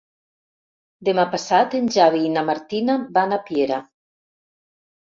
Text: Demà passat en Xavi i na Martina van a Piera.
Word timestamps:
Demà 1.09 1.25
passat 1.35 1.77
en 1.81 1.91
Xavi 1.99 2.25
i 2.31 2.35
na 2.39 2.45
Martina 2.49 2.99
van 3.21 3.39
a 3.39 3.41
Piera. 3.51 3.83